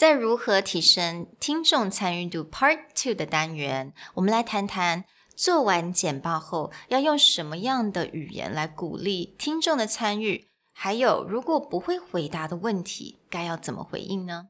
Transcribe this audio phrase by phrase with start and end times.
[0.00, 5.04] 在如何提升听众参与度 Part Two 的单元，我们来谈谈
[5.36, 14.46] 做完简报后要用什么样的语言来鼓励听众的参与，还有如果不会回答的问题，该要怎么回应呢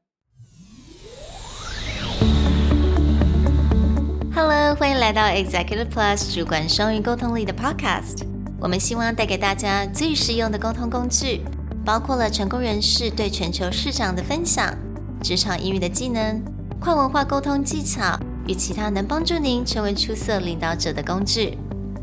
[4.33, 8.25] ？Hello，欢迎来到 Executive Plus 主管双语沟通力的 Podcast。
[8.61, 11.43] 我们希望带给大家最实用的沟通工具，
[11.85, 14.73] 包括了成功人士对全球市场的分享。
[15.22, 16.44] 职场英语的技能、
[16.80, 21.58] 跨文化沟通技巧与其他能帮助您成为出色领导者的工具。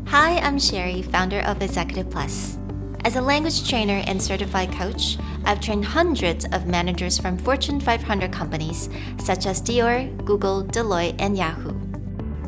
[0.07, 2.57] Hi, I'm Sherry, founder of Executive Plus.
[3.03, 8.31] As a language trainer and certified coach, I've trained hundreds of managers from Fortune 500
[8.31, 11.73] companies such as Dior, Google, Deloitte, and Yahoo.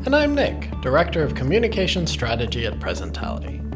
[0.06, 3.59] And I'm Nick, Director of Communication Strategy at Presentality.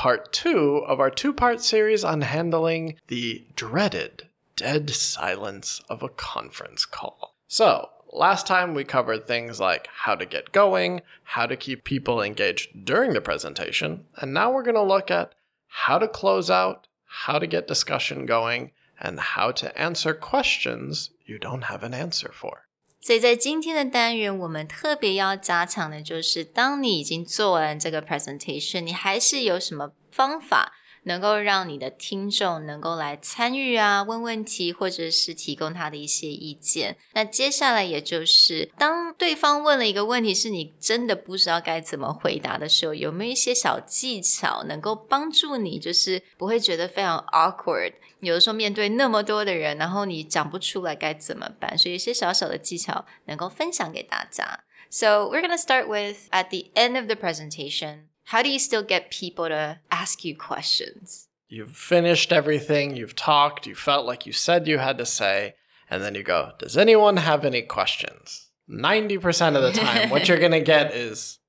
[0.00, 4.26] part two of our two part series on handling the dreaded
[4.56, 7.34] dead silence of a conference call.
[7.46, 12.22] So, last time we covered things like how to get going, how to keep people
[12.22, 15.34] engaged during the presentation, and now we're going to look at
[15.68, 21.38] how to close out, how to get discussion going, and how to answer questions you
[21.38, 22.64] don't have an answer for.
[23.00, 36.96] 所以在今天的单元，我们特别要加强的就是，当你已经做完这个 presentation，你还是有什么方法能够让你的听众能够来参与啊，问问题，或者是提供他的一些意见。
[37.14, 47.94] 那接下来也就是，当对方问了一个问题，是你真的不知道该怎么回答的时候，有没有一些小技巧能够帮助你，就是不会觉得非常 awkward？
[48.20, 54.60] 有的时候面对那么多的人，然后你讲不出来该怎么办，所以一些小小的技巧能够分享给大家。
[54.90, 58.09] So we're gonna start with at the end of the presentation.
[58.30, 61.26] How do you still get people to ask you questions?
[61.48, 65.54] You've finished everything, you've talked, you felt like you said you had to say,
[65.90, 68.52] and then you go, Does anyone have any questions?
[68.70, 71.40] 90% of the time, what you're gonna get is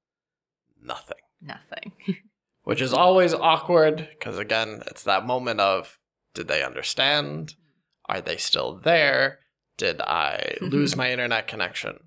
[0.84, 1.20] nothing.
[1.40, 1.92] Nothing.
[2.64, 6.00] Which is always awkward because, again, it's that moment of
[6.34, 7.54] did they understand?
[8.10, 9.38] Are they still there?
[9.78, 12.00] Did I lose my internet connection?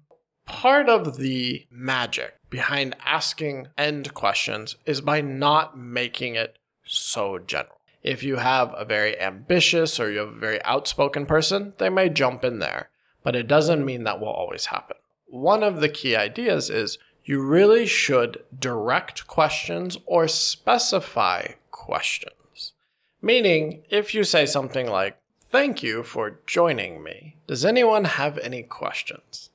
[0.47, 7.81] Part of the magic behind asking end questions is by not making it so general.
[8.03, 12.10] If you have a very ambitious or you have a very outspoken person, they may
[12.10, 12.91] jump in there,
[13.22, 14.99] but it doesn't mean that will always happen.
[15.27, 22.72] One of the key ideas is you really should direct questions or specify questions.
[23.22, 25.16] Meaning, if you say something like,
[25.47, 29.50] Thank you for joining me, does anyone have any questions?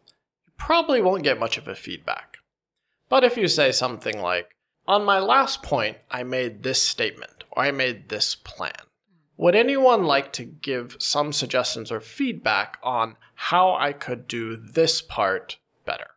[0.59, 2.39] You probably won't get much of a feedback.
[3.09, 4.57] But if you say something like,
[4.87, 8.73] On my last point, I made this statement, or I made this plan,
[9.37, 15.01] would anyone like to give some suggestions or feedback on how I could do this
[15.01, 15.57] part
[15.87, 16.09] better?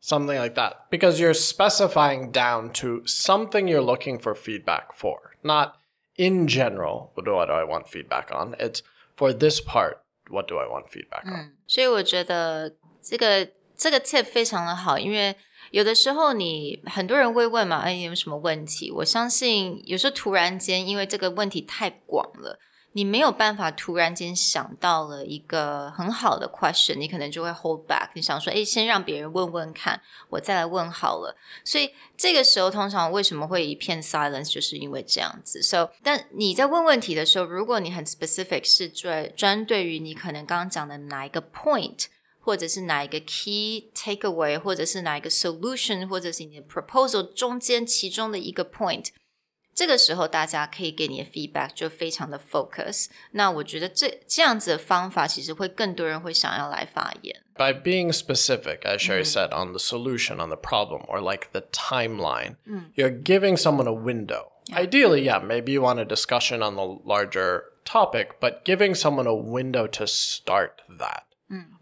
[0.00, 0.86] Something like that.
[0.90, 5.76] Because you're specifying down to something you're looking for feedback for, not
[6.16, 8.56] in general, what do, what do I want feedback on?
[8.58, 8.82] It's
[9.14, 11.32] for this part, what do I want feedback on?
[11.32, 13.48] 嗯，所以我觉得这个
[13.79, 15.35] 这个 tip 非常的好，因为
[15.71, 18.91] 有的时候你很多人会问嘛，哎，有什么问题？
[18.91, 22.59] 我相信有时候突然间，因为这个问题太广了。
[22.93, 28.09] 你没有办法突然间想到了一个很好的 question，你可能就会 hold back。
[28.15, 31.37] 你想说，哎，先让别人问问看，我再来问好了。
[31.63, 35.61] 所以这个时候通常为什么会一片 silence，就是因为这样子。
[35.61, 42.05] So，但你在问问题的时候，如果你很 specific，是专专对于你可能刚刚讲的哪一个 point，
[42.40, 49.08] 或者是哪一个 key takeaway，或者是哪一个 solution，或者是你的 proposal 中间其中的一个 point。
[49.74, 53.06] 这个时候大家可以给你的 feedback 就非常的 focus。
[53.32, 57.42] 那我觉得这这样子的方法，其实会更多人会想要来发言。
[57.56, 62.56] By being specific, as Sherry said, on the solution, on the problem, or like the timeline,
[62.94, 64.52] you're giving someone a window.
[64.72, 69.34] Ideally, yeah, maybe you want a discussion on the larger topic, but giving someone a
[69.34, 71.24] window to start that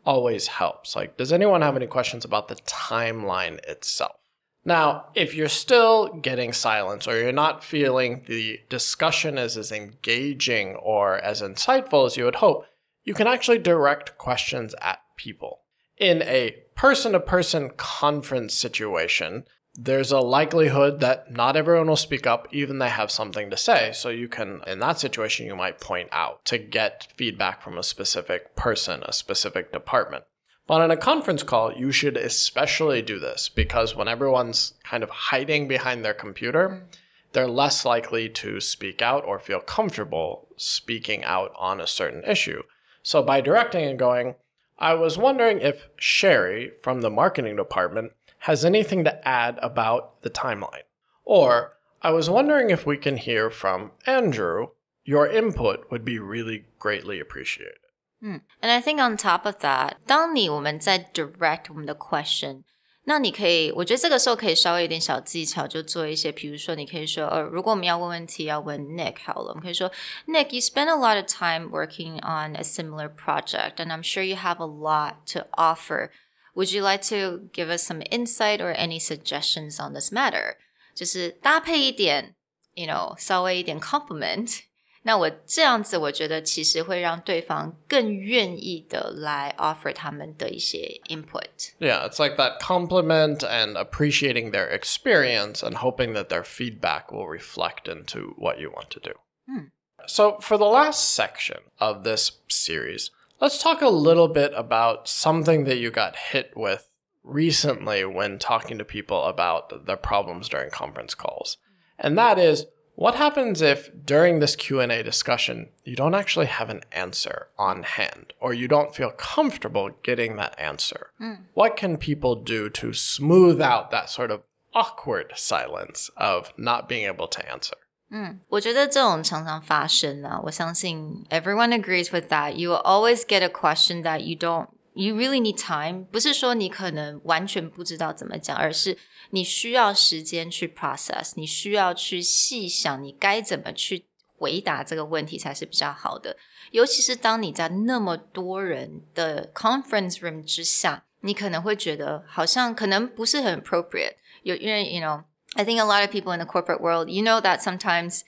[0.06, 0.96] always helps.
[0.96, 4.16] Like, does anyone have any questions about the timeline itself?
[4.64, 10.76] Now, if you're still getting silence or you're not feeling the discussion is as engaging
[10.76, 12.66] or as insightful as you would hope,
[13.04, 15.62] you can actually direct questions at people.
[15.98, 19.46] in a person to person conference situation,
[19.80, 23.92] there's a likelihood that not everyone will speak up, even they have something to say.
[23.94, 27.84] So you can, in that situation, you might point out to get feedback from a
[27.84, 30.24] specific person, a specific department.
[30.66, 35.12] But on a conference call, you should especially do this because when everyone's kind of
[35.12, 36.88] hiding behind their computer,
[37.34, 42.64] they're less likely to speak out or feel comfortable speaking out on a certain issue.
[43.04, 44.36] So by directing and going,
[44.80, 50.31] I was wondering if Sherry from the marketing department has anything to add about the
[50.31, 50.85] timeline.
[51.25, 54.69] Or, I was wondering if we can hear from Andrew.
[55.05, 57.79] Your input would be really greatly appreciated.
[58.23, 58.43] Mm.
[58.61, 62.63] And I think on top of that，当你我们在 direct 我们的 question，
[63.05, 69.91] 那你可以，我觉得这个时候可以稍微有点小技巧，就做一些，比如说你可以说，呃，如果我们要问问题，要问 Nick 好了，我们可以说，
[70.29, 74.59] Nick，you spend a lot of time working on a similar project, and I'm sure you have
[74.61, 76.11] a lot to offer.
[76.57, 80.57] Would you like to give us some insight or any suggestions on this matter？
[80.95, 82.35] 就是搭配一点，
[82.75, 84.61] you know，稍微一点 compliment。
[85.05, 96.45] 那我这样子，我觉得其实会让对方更愿意的来 offer 他们的一些 input。Yeah, it's like that compliment and appreciating their experience and hoping that their
[96.45, 99.15] feedback will reflect into what you want to do.
[99.49, 99.71] Hmm.
[100.07, 105.66] So, for the last section of this series, Let's talk a little bit about something
[105.66, 106.90] that you got hit with
[107.24, 111.58] recently when talking to people about their problems during conference calls.
[112.00, 116.82] And that is what happens if during this Q&A discussion you don't actually have an
[116.92, 121.12] answer on hand or you don't feel comfortable getting that answer?
[121.22, 121.42] Mm.
[121.54, 124.42] What can people do to smooth out that sort of
[124.74, 127.76] awkward silence of not being able to answer?
[128.10, 130.40] 嗯，我觉得这种常常发生啊。
[130.46, 132.54] 我相信 everyone agrees with that.
[132.54, 136.06] You will always get a question that you don't, you really need time.
[136.06, 138.98] 不是说你可能完全不知道怎么讲，而是
[139.32, 144.06] 你需要时间去 process，你需要去细想你该怎么去
[144.38, 146.38] 回答这个问题才是比较好的。
[146.72, 154.16] 尤其是当你在那么多人的 conference room 之下，你可能会觉得好像可能不是很 appropriate。
[154.44, 155.24] 有因为 you know。
[155.57, 158.23] I think a lot of people in the corporate world, you know that sometimes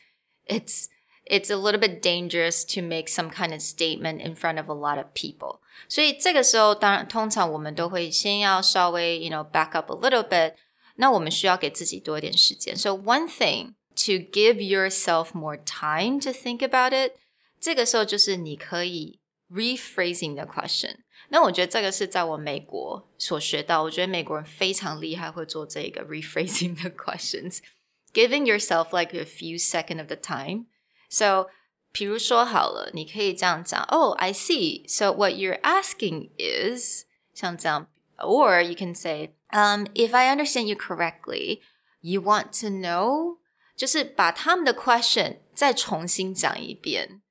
[0.47, 0.89] it's
[1.27, 4.75] it's a little bit dangerous to make some kind of statement in front of a
[4.75, 5.61] lot of people.
[5.89, 10.55] 所以这个时候，当然通常我们都会先要稍微，you know, back up a little bit。
[10.97, 12.77] 那我们需要给自己多一点时间。
[12.77, 17.13] So one thing to give yourself more time to think about it，
[17.59, 19.19] 这个时候就是你可以
[19.51, 20.97] rephrasing the question。
[21.29, 27.61] 那我觉得这个是在我美国所学到，我觉得美国人非常厉害，会做这个 rephrasing the questions,
[28.13, 30.67] giving yourself like a few seconds of the time.
[31.09, 31.49] So，
[31.93, 34.87] 比如说好了，你可以这样讲，Oh, I see.
[34.89, 37.89] So what you're asking is 像这样，
[38.19, 41.61] or you can say, um, if I understand you correctly,
[42.01, 43.39] you want to know，
[43.77, 47.23] 就是把他们的 question 再重新讲一遍，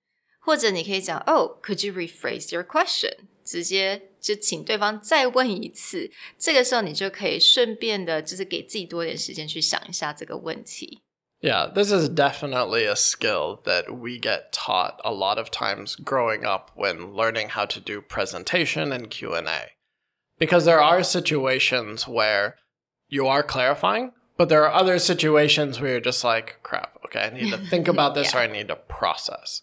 [0.47, 3.13] 或者你可以讲，Oh, could you rephrase your question？
[3.45, 6.09] 直接就请对方再问一次，
[6.39, 11.01] 这个时候你就可以顺便的，就是给自己多点时间去想一下这个问题。
[11.41, 16.71] Yeah, this is definitely a skill that we get taught a lot of times growing up
[16.77, 19.73] when learning how to do presentation and Q&A.
[20.39, 22.55] Because there are situations where
[23.09, 27.29] you are clarifying, but there are other situations where you're just like, crap, okay, I
[27.31, 28.39] need to think about this yeah.
[28.39, 29.61] or I need to process.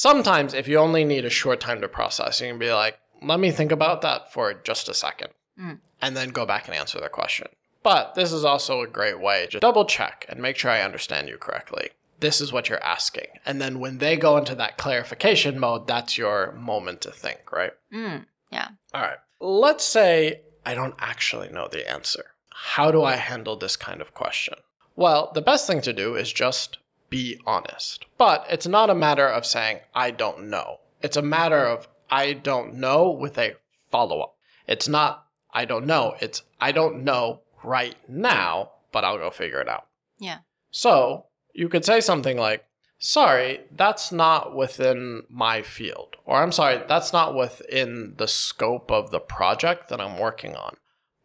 [0.00, 3.38] Sometimes, if you only need a short time to process, you can be like, let
[3.38, 5.28] me think about that for just a second
[5.60, 5.78] mm.
[6.00, 7.48] and then go back and answer the question.
[7.82, 11.28] But this is also a great way to double check and make sure I understand
[11.28, 11.90] you correctly.
[12.18, 13.26] This is what you're asking.
[13.44, 17.72] And then when they go into that clarification mode, that's your moment to think, right?
[17.92, 18.68] Mm, yeah.
[18.94, 19.18] All right.
[19.38, 22.24] Let's say I don't actually know the answer.
[22.72, 24.54] How do I handle this kind of question?
[24.96, 26.78] Well, the best thing to do is just
[27.10, 28.06] be honest.
[28.16, 30.78] But it's not a matter of saying, I don't know.
[31.02, 33.56] It's a matter of, I don't know with a
[33.90, 34.36] follow up.
[34.66, 36.14] It's not, I don't know.
[36.20, 39.86] It's, I don't know right now, but I'll go figure it out.
[40.18, 40.38] Yeah.
[40.70, 42.64] So you could say something like,
[42.98, 46.16] sorry, that's not within my field.
[46.24, 50.76] Or I'm sorry, that's not within the scope of the project that I'm working on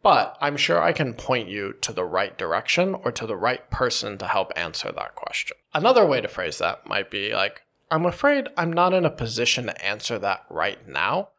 [0.06, 3.68] but I'm sure I can point you to the right direction or to the right
[3.72, 5.56] person to help answer that question.
[5.74, 9.66] Another way to phrase that might be like, I'm afraid I'm not in a position
[9.66, 11.30] to answer that right now.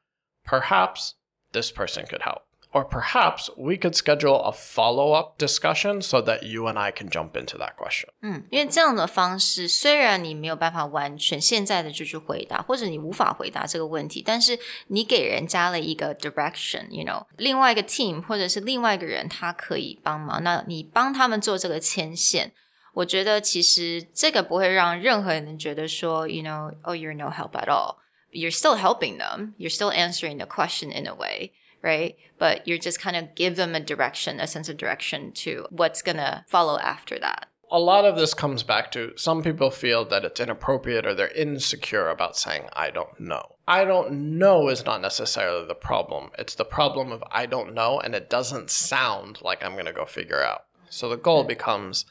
[0.43, 1.15] Perhaps
[1.53, 2.41] this person could help.
[2.74, 7.10] Or perhaps we could schedule a follow up discussion so that you and I can
[7.10, 8.08] jump into that question.
[8.22, 22.52] 嗯，因为这样的方式，虽然你没有办法完全现在的就去回答，或者你无法回答这个问题，但是你给人家了一个 direction，you know，另外一个 team 或者是另外一个人他可以帮忙，那你帮他们做这个牵线。
[22.94, 29.52] 我觉得其实这个不会让任何人觉得说，you know，oh you're no help at all。You're still helping them.
[29.58, 31.52] You're still answering the question in a way
[31.87, 32.17] right?
[32.37, 36.01] But you're just kind of give them a direction, a sense of direction to what's
[36.01, 37.47] going to follow after that.
[37.71, 41.27] A lot of this comes back to some people feel that it's inappropriate or they're
[41.29, 43.55] insecure about saying, I don't know.
[43.67, 46.29] I don't know is not necessarily the problem.
[46.37, 49.93] It's the problem of I don't know and it doesn't sound like I'm going to
[49.93, 50.65] go figure out.
[50.89, 52.05] So the goal becomes,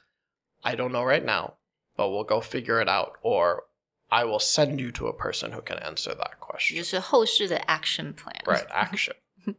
[0.62, 1.54] I don't know right now,
[1.96, 3.64] but we'll go figure it out or
[4.10, 6.76] I will send you to a person who can answer that question.
[6.76, 8.42] 就是后续的 action plan.
[8.44, 9.14] Right, action.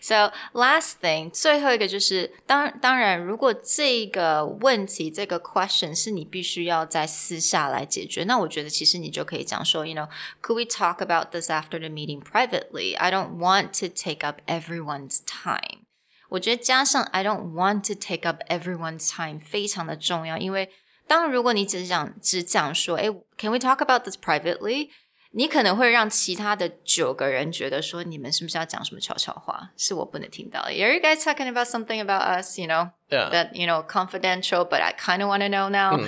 [0.00, 12.96] So last thing，最后一个就是当当然，如果这个问题这个 question 是你必须要在私下来解决，那我觉得其实你就可以讲说，you know，could we talk about this after the meeting privately?
[12.96, 15.80] I don't want to take up everyone's time。
[16.28, 20.70] 我觉得加上 I don't want to take up everyone's time 非常的重要，因为
[21.08, 24.90] 当如果你只讲只讲说，哎，Can we talk about this privately？
[25.32, 29.70] 你可能会让其他的九个人觉得说，你们是不是要讲什么悄悄话？
[29.76, 30.70] 是我不能听到的。
[30.70, 32.58] Are you guys talking about something about us?
[32.58, 33.30] You know, Yeah.
[33.30, 36.00] that you know confidential, but I kind of want to know now.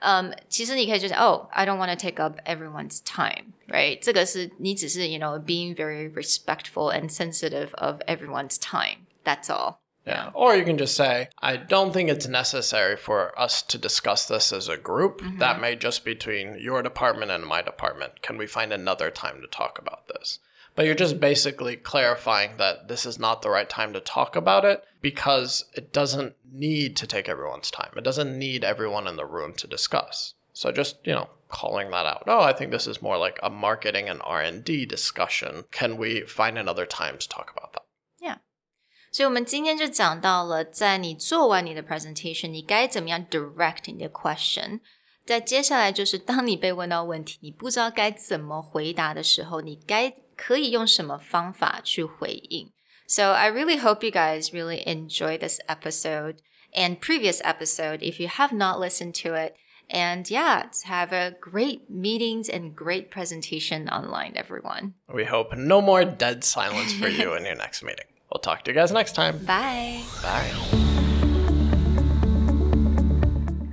[0.00, 3.98] 嗯，其实你可以就是 Oh, I don't want to take up everyone's time, right?
[4.02, 9.06] 这个是你只是 you know being very respectful and sensitive of everyone's time.
[9.24, 9.76] That's all.
[10.05, 10.31] Yeah.
[10.33, 14.51] Or you can just say, I don't think it's necessary for us to discuss this
[14.51, 15.21] as a group.
[15.21, 15.37] Mm-hmm.
[15.37, 18.21] That may just be between your department and my department.
[18.21, 20.39] Can we find another time to talk about this?
[20.75, 24.65] But you're just basically clarifying that this is not the right time to talk about
[24.65, 27.91] it because it doesn't need to take everyone's time.
[27.95, 30.33] It doesn't need everyone in the room to discuss.
[30.53, 32.23] So just, you know, calling that out.
[32.27, 35.65] Oh, I think this is more like a marketing and R&D discussion.
[35.71, 37.83] Can we find another time to talk about that?
[39.12, 44.80] 所以，我们今天就讲到了，在你做完你的 presentation，你该怎么样 direct 你的 question。
[45.24, 52.70] 在接下来就是，当你被问到问题，你不知道该怎么回答的时候，你该可以用什么方法去回应。
[53.08, 56.36] So I really hope you guys really enjoy this episode
[56.74, 58.00] and previous episode.
[58.00, 59.54] If you have not listened to it,
[59.88, 64.94] and yeah, have a great meetings and great presentation online, everyone.
[65.12, 68.06] We hope no more dead silence for you in your next meeting.
[68.30, 69.38] We'll talk to you guys next time.
[69.46, 70.02] Bye.
[70.22, 70.52] Bye.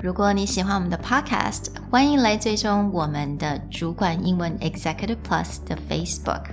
[0.01, 6.44] 如果你喜欢我们的 Podcast，欢迎来追踪我们的主管英文 Executive Plus 的 Facebook。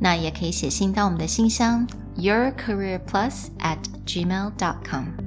[0.00, 5.25] 那也可以写信到我们的信箱 yourcareerplus at gmail.com。